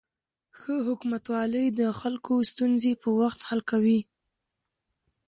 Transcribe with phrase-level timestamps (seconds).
[0.59, 3.99] ښه حکومتولي د خلکو ستونزې په وخت حل کوي.